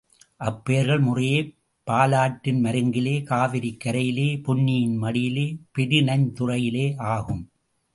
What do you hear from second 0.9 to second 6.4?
முறையே பாலாற்றின் மருங்கிலே, காவிரிக் கரையிலே, பொன்னியின் மடியிலே, பொருநைத்